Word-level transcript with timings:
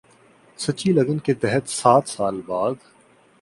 سچی 0.59 0.93
لگن 0.93 1.17
کے 1.25 1.33
تحت 1.33 1.67
سات 1.69 2.07
سال 2.07 2.41
بعد 2.47 2.75